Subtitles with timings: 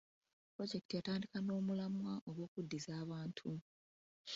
[0.53, 3.47] Pulojekiti yatandika n'omulamwa gw'okuddiza abantu.